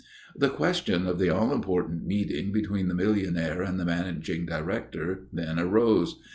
[0.35, 5.59] The question of the all important meeting between the millionaire and the managing director then
[5.59, 6.19] arose.